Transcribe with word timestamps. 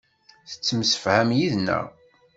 Tettemsefham 0.49 1.29
yid-neɣ. 1.37 1.85